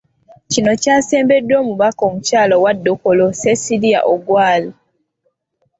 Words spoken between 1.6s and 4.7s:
omubaka omukyala owa Dokolo Cecilia Ogwal.